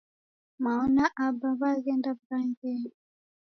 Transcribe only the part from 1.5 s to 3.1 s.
w'aghenda w'ughangenyi.